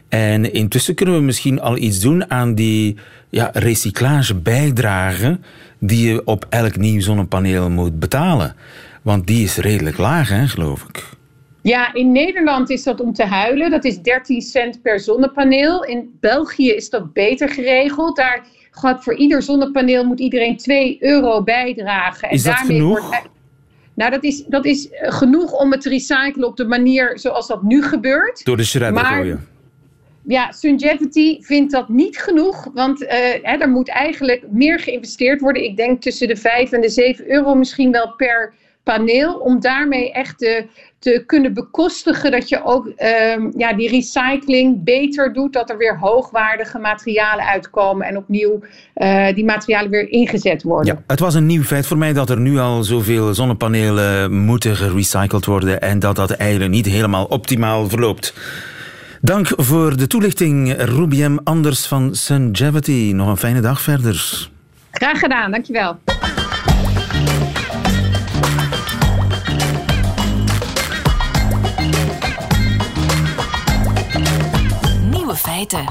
[0.09, 2.95] En intussen kunnen we misschien al iets doen aan die
[3.29, 5.39] ja, recyclagebijdrage
[5.79, 8.55] die je op elk nieuw zonnepaneel moet betalen.
[9.01, 11.17] Want die is redelijk laag, hè, geloof ik.
[11.61, 13.71] Ja, in Nederland is dat om te huilen.
[13.71, 15.83] Dat is 13 cent per zonnepaneel.
[15.83, 18.15] In België is dat beter geregeld.
[18.15, 18.45] Daar
[18.79, 22.29] gaat voor ieder zonnepaneel moet iedereen 2 euro bijdragen.
[22.29, 23.09] Is en dat genoeg?
[23.09, 23.29] Wordt,
[23.93, 27.63] nou, dat is, dat is genoeg om het te recyclen op de manier zoals dat
[27.63, 28.45] nu gebeurt.
[28.45, 29.47] Door de shredder gooien
[30.29, 33.09] ja, Sungevity vindt dat niet genoeg, want uh,
[33.41, 35.63] hè, er moet eigenlijk meer geïnvesteerd worden.
[35.63, 38.53] Ik denk tussen de 5 en de 7 euro misschien wel per
[38.89, 40.65] paneel, om daarmee echt te,
[40.99, 45.97] te kunnen bekostigen dat je ook um, ja, die recycling beter doet, dat er weer
[45.99, 48.59] hoogwaardige materialen uitkomen en opnieuw
[48.95, 50.93] uh, die materialen weer ingezet worden.
[50.93, 54.75] Ja, het was een nieuw feit voor mij dat er nu al zoveel zonnepanelen moeten
[54.75, 58.33] gerecycled worden en dat dat eigenlijk niet helemaal optimaal verloopt.
[59.21, 63.11] Dank voor de toelichting, Rubiem Anders van Sungevity.
[63.15, 64.49] Nog een fijne dag verder.
[64.91, 65.97] Graag gedaan, dankjewel.
[75.59, 75.85] Feiten.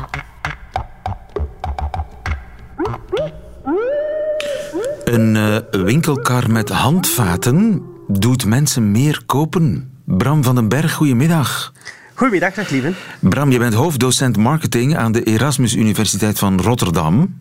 [5.04, 9.92] Een uh, winkelkar met handvaten doet mensen meer kopen.
[10.04, 11.72] Bram van den Berg, goedemiddag.
[12.14, 12.92] Goedemiddag, dag lieve.
[13.20, 17.40] Bram, je bent hoofddocent marketing aan de Erasmus Universiteit van Rotterdam.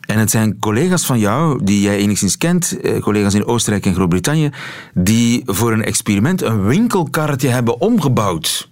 [0.00, 3.94] En het zijn collega's van jou, die jij enigszins kent, eh, collega's in Oostenrijk en
[3.94, 4.50] Groot-Brittannië,
[4.94, 8.68] die voor een experiment een winkelkarretje hebben omgebouwd.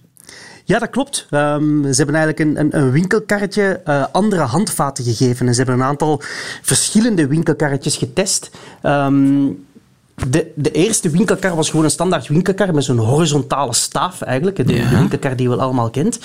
[0.67, 1.27] Ja, dat klopt.
[1.31, 5.47] Um, ze hebben eigenlijk een, een, een winkelkarretje uh, andere handvaten gegeven.
[5.47, 6.21] En ze hebben een aantal
[6.61, 8.49] verschillende winkelkarretjes getest.
[8.83, 9.65] Um,
[10.25, 14.67] de, de eerste winkelkar was gewoon een standaard winkelkar met zo'n horizontale staaf eigenlijk.
[14.67, 14.89] De, ja.
[14.89, 16.19] de, winkelkar die je wel allemaal kent.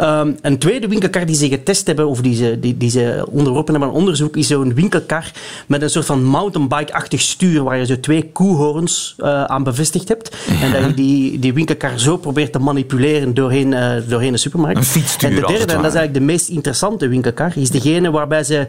[0.00, 3.72] Um, een tweede winkelkar die ze getest hebben, of die ze, die, die ze onderworpen
[3.74, 5.32] hebben aan onderzoek, is zo'n winkelkar
[5.66, 10.36] met een soort van mountainbike-achtig stuur waar je zo twee koehorens uh, aan bevestigd hebt.
[10.46, 10.60] Ja.
[10.60, 14.78] En dat je die, die winkelkar zo probeert te manipuleren doorheen, uh, doorheen de supermarkt.
[14.78, 18.10] Een fietsstuur, En de derde, en dat is eigenlijk de meest interessante winkelkar, is degene
[18.10, 18.66] waarbij ze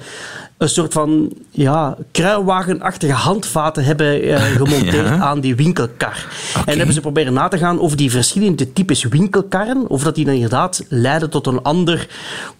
[0.58, 5.17] een soort van ja, kruiwagenachtige handvaten hebben uh, gemonteerd ja.
[5.17, 6.25] aan die winkelkar.
[6.49, 6.63] Okay.
[6.65, 10.25] En hebben ze proberen na te gaan of die verschillende types winkelkarren, of dat die
[10.25, 12.08] dan inderdaad leiden tot een ander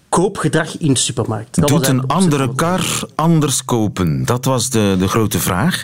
[0.10, 1.56] koopgedrag in de supermarkt.
[1.56, 4.26] Dat Doet een andere kar anders kopen?
[4.26, 5.84] Dat was de, de grote vraag.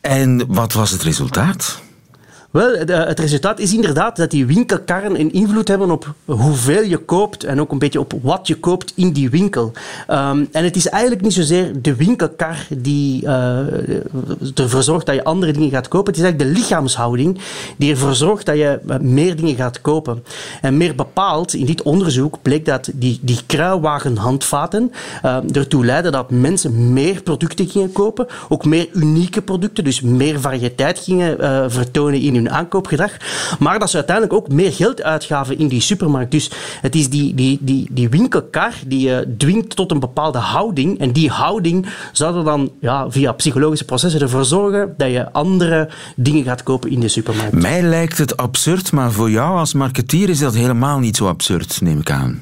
[0.00, 1.82] En wat was het resultaat?
[2.50, 7.44] Wel, het resultaat is inderdaad dat die winkelkarren een invloed hebben op hoeveel je koopt
[7.44, 9.72] en ook een beetje op wat je koopt in die winkel.
[10.10, 13.58] Um, en het is eigenlijk niet zozeer de winkelkar die uh,
[14.54, 16.12] ervoor zorgt dat je andere dingen gaat kopen.
[16.12, 17.40] Het is eigenlijk de lichaamshouding
[17.76, 20.24] die ervoor zorgt dat je meer dingen gaat kopen.
[20.60, 24.92] En meer bepaald, in dit onderzoek bleek dat die, die kruiwagenhandvaten
[25.24, 30.40] uh, ertoe leiden dat mensen meer producten gingen kopen, ook meer unieke producten, dus meer
[30.40, 33.10] variëteit gingen vertonen in hun aankoopgedrag,
[33.58, 36.30] maar dat ze uiteindelijk ook meer geld uitgaven in die supermarkt.
[36.30, 36.50] Dus
[36.80, 41.12] het is die, die, die, die winkelkar die je dwingt tot een bepaalde houding en
[41.12, 46.44] die houding zou er dan ja, via psychologische processen ervoor zorgen dat je andere dingen
[46.44, 47.52] gaat kopen in de supermarkt.
[47.52, 51.80] Mij lijkt het absurd, maar voor jou als marketeer is dat helemaal niet zo absurd,
[51.80, 52.40] neem ik aan.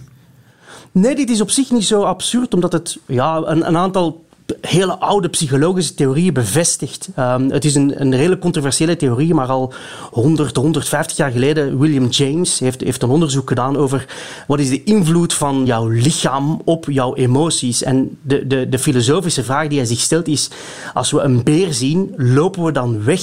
[0.92, 4.24] Nee, dit is op zich niet zo absurd, omdat het ja, een, een aantal
[4.60, 7.08] hele oude psychologische theorieën bevestigt.
[7.14, 9.72] Ehm, het is een, een controversiële theorie, maar al
[10.10, 14.06] 100, 150 jaar geleden, William James heeft, heeft een onderzoek gedaan over
[14.46, 17.82] wat is de invloed van jouw lichaam op jouw emoties.
[17.82, 20.50] En de, de, de filosofische vraag die hij zich stelt is,
[20.94, 23.22] als we een beer zien, lopen we dan weg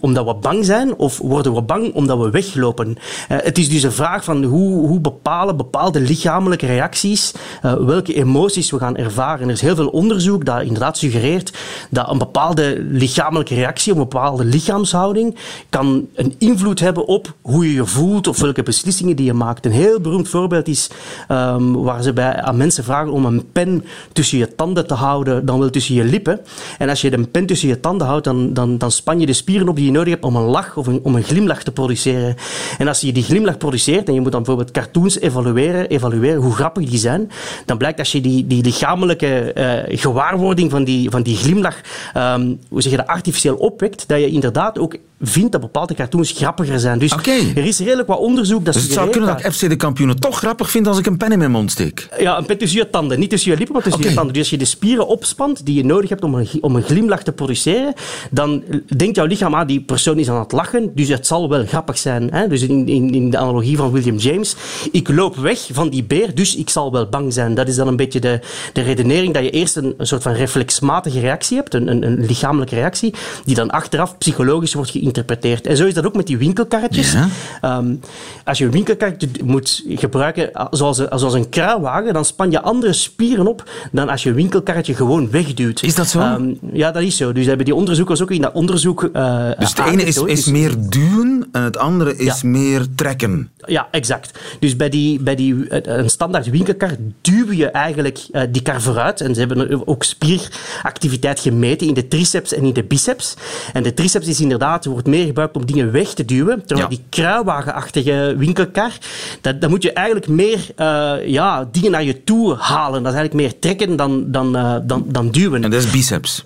[0.00, 2.88] omdat we bang zijn of worden we bang omdat we weglopen?
[2.88, 2.96] Uh,
[3.42, 7.32] het is dus een vraag van hoe, hoe bepalen bepaalde lichamelijke reacties
[7.64, 9.46] uh, welke emoties we gaan ervaren.
[9.46, 11.52] Er is heel veel onderzoek dat inderdaad suggereert
[11.90, 15.36] dat een bepaalde lichamelijke reactie, een bepaalde lichaamshouding,
[15.68, 19.66] kan een invloed hebben op hoe je je voelt of welke beslissingen die je maakt.
[19.66, 20.90] Een heel beroemd voorbeeld is
[21.28, 25.46] um, waar ze bij, aan mensen vragen om een pen tussen je tanden te houden,
[25.46, 26.40] dan wel tussen je lippen.
[26.78, 29.32] En als je een pen tussen je tanden houdt, dan, dan, dan span je de
[29.32, 31.72] spieren op die je nodig hebt om een lach of een, om een glimlach te
[31.72, 32.36] produceren.
[32.78, 36.54] En als je die glimlach produceert en je moet dan bijvoorbeeld cartoons evalueren, evalueren hoe
[36.54, 37.30] grappig die zijn,
[37.64, 39.52] dan blijkt als je die, die lichamelijke
[39.88, 41.80] uh, gewaarwording van die, van die glimlach,
[42.16, 46.32] um, hoe zeg je dat, artificieel opwekt, dat je inderdaad ook vindt dat bepaalde cartoons
[46.32, 46.98] grappiger zijn.
[46.98, 47.52] Dus okay.
[47.54, 50.20] er is redelijk wat onderzoek dat dus het zou kunnen dat ik FC de kampioenen
[50.20, 52.08] toch grappig vind als ik een pen in mijn mond steek?
[52.18, 53.18] Ja, een pen tussen je tanden.
[53.18, 54.12] Niet tussen je lippen, maar tussen okay.
[54.12, 54.34] je tanden.
[54.34, 57.22] Dus als je de spieren opspant die je nodig hebt om een, om een glimlach
[57.22, 57.92] te produceren,
[58.30, 58.64] dan
[58.96, 61.98] denkt jouw lichaam, ah, die persoon is aan het lachen, dus het zal wel grappig
[61.98, 62.28] zijn.
[62.32, 62.48] Hè?
[62.48, 64.56] Dus in, in, in de analogie van William James,
[64.92, 67.54] ik loop weg van die beer, dus ik zal wel bang zijn.
[67.54, 68.40] Dat is dan een beetje de,
[68.72, 72.26] de redenering dat je eerst een, een soort van reflexmatige reactie hebt, een, een, een
[72.26, 75.66] lichamelijke reactie, die dan achteraf psychologisch wordt geïnterpreteerd.
[75.66, 77.12] En zo is dat ook met die winkelkarretjes.
[77.12, 77.78] Ja.
[77.78, 78.00] Um,
[78.44, 83.46] als je een winkelkarretje moet gebruiken zoals, zoals een kruiwagen, dan span je andere spieren
[83.46, 85.82] op dan als je een winkelkarretje gewoon wegduwt.
[85.82, 86.20] Is dat zo?
[86.20, 87.32] Um, ja, dat is zo.
[87.32, 89.02] Dus hebben die onderzoekers ook in dat onderzoek.
[89.12, 92.48] Uh, dus het ene is, is meer duwen en het andere is ja.
[92.48, 93.50] meer trekken.
[93.66, 94.38] Ja, exact.
[94.60, 99.20] Dus bij, die, bij die, een standaard winkelkar duw je eigenlijk uh, die kar vooruit.
[99.20, 103.34] En ze hebben ook spieractiviteit gemeten in de triceps en in de biceps.
[103.72, 106.66] En de triceps is inderdaad, wordt meer gebruikt om dingen weg te duwen.
[106.66, 106.96] Terwijl ja.
[106.96, 108.92] die kruiwagenachtige winkelkar,
[109.40, 113.02] dat, dat moet je eigenlijk meer uh, ja, dingen naar je toe halen.
[113.02, 115.64] Dat is eigenlijk meer trekken dan, dan, uh, dan, dan duwen.
[115.64, 116.42] En dat is biceps.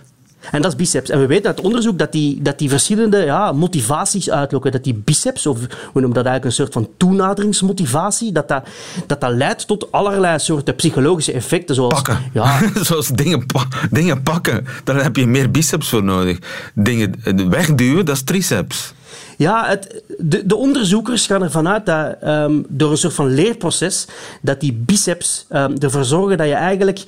[0.51, 1.11] En dat is biceps.
[1.11, 4.73] En we weten uit onderzoek dat die, dat die verschillende ja, motivaties uitlokken.
[4.73, 5.67] Dat die biceps, of we
[6.01, 8.69] noemen dat eigenlijk een soort van toenaderingsmotivatie, dat dat,
[9.07, 11.75] dat, dat leidt tot allerlei soorten psychologische effecten.
[11.75, 12.19] Zoals, pakken.
[12.33, 12.61] Ja.
[12.89, 14.67] zoals dingen, pa dingen pakken.
[14.85, 16.39] Daar heb je meer biceps voor nodig.
[16.75, 17.15] Dingen
[17.49, 18.95] wegduwen, dat is triceps.
[19.43, 19.79] Ja,
[20.19, 24.07] de, de, onderzoekers gaan ervan uit dat um, door een soort van leerproces,
[24.41, 27.05] dat die biceps um, ervoor zorgen dat je eigenlijk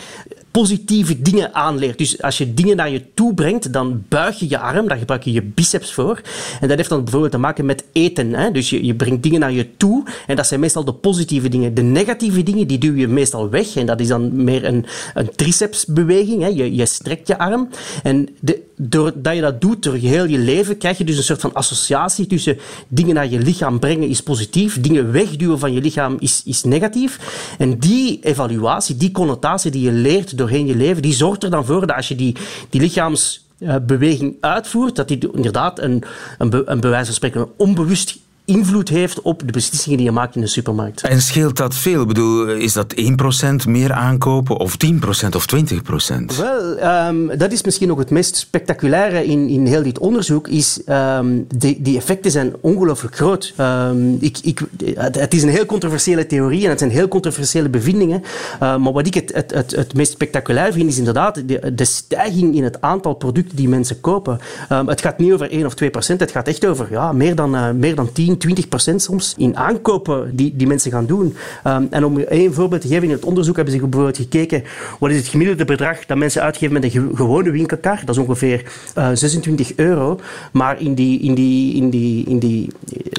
[0.55, 1.99] positieve dingen aanleert.
[1.99, 5.23] Dus als je dingen naar je toe brengt, dan buig je je arm, daar gebruik
[5.23, 6.21] je je biceps voor.
[6.61, 8.35] En dat heeft dan bijvoorbeeld te maken met eten.
[8.35, 8.51] Hè?
[8.51, 11.75] Dus je, je brengt dingen naar je toe en dat zijn meestal de positieve dingen.
[11.75, 15.31] De negatieve dingen, die duw je meestal weg en dat is dan meer een, een
[15.35, 16.43] tricepsbeweging.
[16.43, 16.49] Hè?
[16.49, 17.69] Je, je strekt je arm.
[18.03, 21.41] En de, doordat je dat doet door heel je leven, krijg je dus een soort
[21.41, 22.59] van associatie tussen
[22.89, 27.19] dingen naar je lichaam brengen is positief, dingen wegduwen van je lichaam is, is negatief.
[27.59, 31.65] En die evaluatie, die connotatie die je leert doorheen je leven, die zorgt er dan
[31.65, 32.37] voor dat als je die,
[32.71, 36.03] die lichaamsbeweging uitvoert, dat die inderdaad een,
[36.39, 40.35] een, een bewijs van spreken een onbewust invloed heeft op de beslissingen die je maakt
[40.35, 41.03] in de supermarkt.
[41.03, 42.01] En scheelt dat veel?
[42.01, 46.37] Ik bedoel, is dat 1% meer aankopen of 10% of 20%?
[46.37, 50.81] Wel, um, dat is misschien nog het meest spectaculaire in, in heel dit onderzoek, is
[50.89, 53.55] um, die, die effecten zijn ongelooflijk groot.
[53.61, 57.69] Um, ik, ik, het, het, is een heel controversiële theorie en het zijn heel controversiële
[57.69, 61.75] bevindingen, uh, maar wat ik het, het, het, het meest spectaculair vind, is inderdaad de,
[61.75, 64.39] de stijging in het aantal producten die mensen kopen.
[64.69, 67.71] het gaat niet over 1 of 2%, het gaat echt over ja, meer, dan, uh,
[67.71, 71.37] meer dan 10 20 procent soms in aankopen die, die mensen gaan doen.
[71.67, 74.63] Um, en om één voorbeeld te geven, in het onderzoek hebben ze bijvoorbeeld gekeken
[74.99, 78.01] wat is het gemiddelde bedrag dat mensen uitgeven met een ge gewone winkelkar.
[78.05, 78.65] Dat is ongeveer
[78.99, 80.21] uh, 26 euro.
[80.53, 81.21] Maar in die...
[81.21, 82.71] In die, in die, in die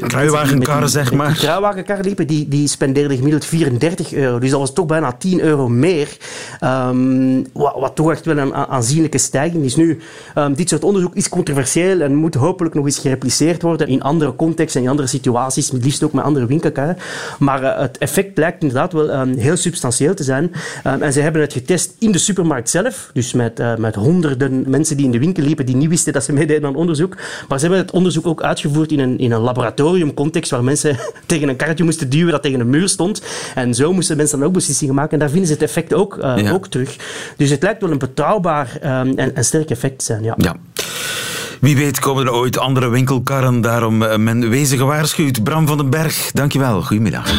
[0.07, 1.27] kruiwagenkarren, zeg maar.
[1.27, 4.39] Die kruiwagenkarren liepen, die, die spendeerden gemiddeld 34 euro.
[4.39, 6.17] Dus dat was toch bijna 10 euro meer.
[6.63, 9.75] Um, wat, wat, toch echt wel een aanzienlijke stijging is.
[9.75, 9.99] Nu,
[10.35, 14.35] um, dit soort onderzoek is controversieel en moet hopelijk nog eens gerepliceerd worden in andere
[14.35, 16.97] contexten en in andere situaties, liefst ook met andere winkelkarren.
[17.39, 20.51] Maar uh, het effect blijkt inderdaad wel um, heel substantieel te zijn.
[20.87, 24.63] Um, en ze hebben het getest in de supermarkt zelf, dus met, uh, met honderden
[24.67, 27.15] mensen die in de winkel liepen, die niet wisten dat ze meededen aan onderzoek.
[27.47, 31.49] Maar ze hebben het onderzoek ook uitgevoerd in een, in een laboratoriumcontext, waar mensen tegen
[31.49, 33.21] een karretje moesten duwen dat tegen een muur stond.
[33.55, 35.11] En zo moesten mensen dan ook beslissingen maken.
[35.11, 36.51] En daar vinden ze het effect ook, uh, ja.
[36.51, 36.95] ook terug.
[37.37, 40.23] Dus het lijkt wel een betrouwbaar um, en, en sterk effect te zijn.
[40.23, 40.33] Ja.
[40.37, 40.55] ja.
[41.59, 45.43] Wie weet komen er ooit andere winkelkarren, daarom uh, men wezen gewaarschuwd.
[45.43, 46.81] Bram van den Berg, dankjewel.
[46.81, 47.33] Goedemiddag.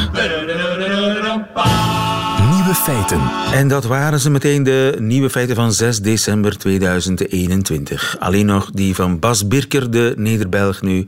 [2.51, 3.21] Nieuwe feiten.
[3.53, 8.17] En dat waren ze meteen de nieuwe feiten van 6 december 2021.
[8.19, 11.07] Alleen nog die van Bas Birker, de Nederbelg nu,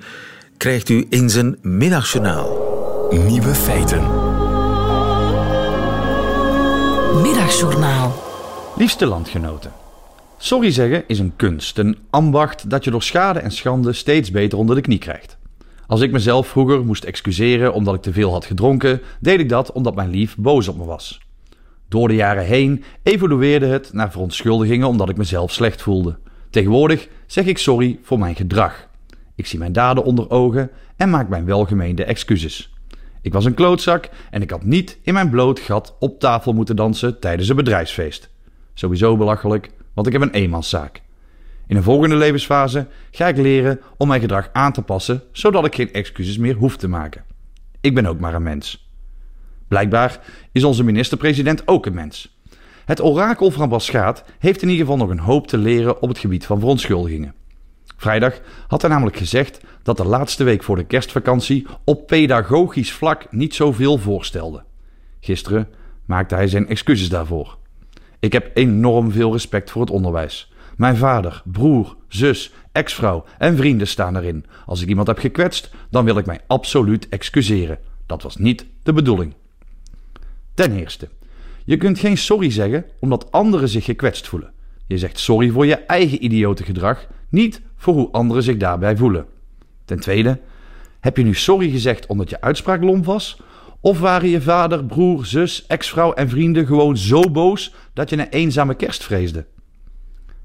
[0.57, 2.67] krijgt u in zijn middagjournaal.
[3.11, 4.03] Nieuwe feiten.
[7.23, 8.23] Middagjournaal.
[8.77, 9.71] Liefste landgenoten.
[10.41, 14.59] Sorry zeggen is een kunst, een ambacht dat je door schade en schande steeds beter
[14.59, 15.39] onder de knie krijgt.
[15.87, 19.73] Als ik mezelf vroeger moest excuseren omdat ik te veel had gedronken, deed ik dat
[19.73, 21.21] omdat mijn lief boos op me was.
[21.89, 26.19] Door de jaren heen evolueerde het naar verontschuldigingen omdat ik mezelf slecht voelde.
[26.51, 28.89] Tegenwoordig zeg ik sorry voor mijn gedrag.
[29.35, 32.75] Ik zie mijn daden onder ogen en maak mijn welgemeende excuses.
[33.23, 36.77] Ik was een klootzak en ik had niet in mijn bloot gat op tafel moeten
[36.77, 38.31] dansen tijdens een bedrijfsfeest.
[38.75, 41.03] Sowieso belachelijk, want ik heb een eenmanszaak.
[41.67, 45.75] In een volgende levensfase ga ik leren om mijn gedrag aan te passen, zodat ik
[45.75, 47.25] geen excuses meer hoef te maken.
[47.81, 48.89] Ik ben ook maar een mens.
[49.69, 50.21] Blijkbaar
[50.53, 52.39] is onze minister-president ook een mens.
[52.85, 56.19] Het orakel van Baschaat heeft in ieder geval nog een hoop te leren op het
[56.19, 57.35] gebied van verontschuldigingen.
[57.97, 63.33] Vrijdag had hij namelijk gezegd dat de laatste week voor de kerstvakantie op pedagogisch vlak
[63.33, 64.63] niet zoveel voorstelde.
[65.21, 65.69] Gisteren
[66.05, 67.58] maakte hij zijn excuses daarvoor.
[68.21, 70.53] Ik heb enorm veel respect voor het onderwijs.
[70.77, 74.45] Mijn vader, broer, zus, ex-vrouw en vrienden staan erin.
[74.67, 77.79] Als ik iemand heb gekwetst, dan wil ik mij absoluut excuseren.
[78.07, 79.35] Dat was niet de bedoeling.
[80.55, 81.09] Ten eerste,
[81.65, 84.53] je kunt geen sorry zeggen omdat anderen zich gekwetst voelen.
[84.87, 89.27] Je zegt sorry voor je eigen idiote gedrag, niet voor hoe anderen zich daarbij voelen.
[89.85, 90.41] Ten tweede,
[91.01, 93.41] heb je nu sorry gezegd omdat je uitspraak lomp was?
[93.81, 98.29] Of waren je vader, broer, zus, ex-vrouw en vrienden gewoon zo boos dat je een
[98.29, 99.47] eenzame kerst vreesde?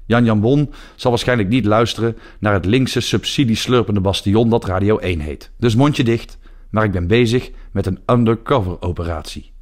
[0.06, 5.20] Jan Jan Bon zal waarschijnlijk niet luisteren naar het linkse subsidieslurpende bastion dat Radio 1
[5.20, 5.50] heet.
[5.56, 6.38] Dus mondje dicht,
[6.70, 9.52] maar ik ben bezig met een undercover operatie.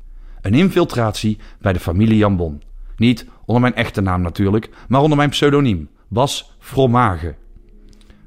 [0.41, 2.63] Een infiltratie bij de familie Jan Bon.
[2.97, 7.35] Niet onder mijn echte naam natuurlijk, maar onder mijn pseudoniem, Bas Fromage.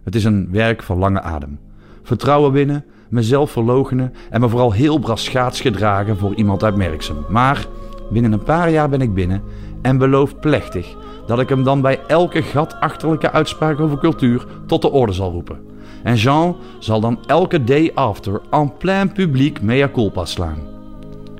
[0.03, 1.59] Het is een werk van lange adem.
[2.03, 7.11] Vertrouwen winnen, mezelf verlogenen en me vooral heel braschaats gedragen voor iemand uit.
[7.29, 7.65] Maar
[8.09, 9.41] binnen een paar jaar ben ik binnen
[9.81, 10.95] en beloof plechtig
[11.27, 15.59] dat ik hem dan bij elke gatachterlijke uitspraak over cultuur tot de orde zal roepen.
[16.03, 20.57] En Jean zal dan elke day after en plein publiek mea culpa slaan.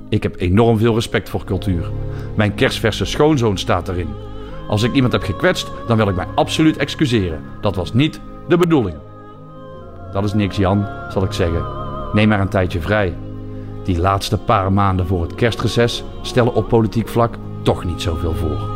[0.10, 1.92] Ik heb enorm veel respect voor cultuur.
[2.36, 4.10] Mijn kerstverse schoonzoon staat erin.
[4.68, 7.42] Als ik iemand heb gekwetst, dan wil ik mij absoluut excuseren.
[7.62, 8.96] Dat was niet de bedoeling.
[10.16, 11.66] Dat is niks, Jan, zal ik zeggen.
[12.14, 13.18] Neem maar een tijdje vrij.
[13.84, 18.75] Die laatste paar maanden voor het kerstreces stellen op politiek vlak toch niet zoveel voor.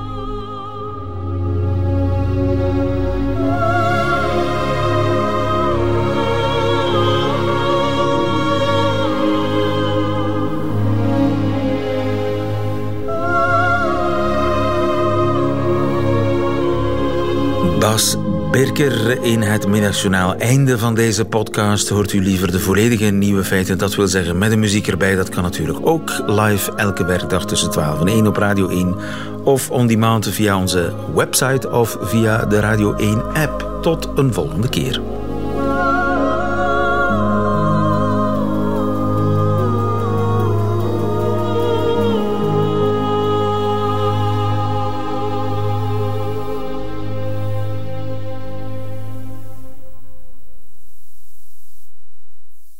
[18.59, 20.35] Bas Birker in het middagjournaal.
[20.35, 23.77] Einde van deze podcast hoort u liever de volledige nieuwe feiten.
[23.77, 25.15] Dat wil zeggen met de muziek erbij.
[25.15, 28.95] Dat kan natuurlijk ook live elke werkdag tussen 12 en 1 op Radio 1.
[29.43, 33.79] Of on demand via onze website of via de Radio 1 app.
[33.81, 35.18] Tot een volgende keer.